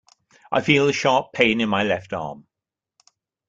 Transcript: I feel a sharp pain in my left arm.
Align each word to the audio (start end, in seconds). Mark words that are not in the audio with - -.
I 0.51 0.61
feel 0.61 0.87
a 0.89 0.93
sharp 0.93 1.31
pain 1.31 1.61
in 1.61 1.69
my 1.69 1.83
left 1.83 2.11
arm. 2.11 2.47